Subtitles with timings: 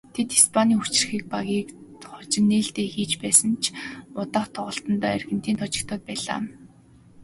[0.15, 1.67] Тэд Испанийн хүчирхэг багийг
[2.09, 3.63] хожин нээлтээ хийж байсан ч
[4.21, 6.41] удаах тоглолтдоо Аргентинд хожигдоод байлаа.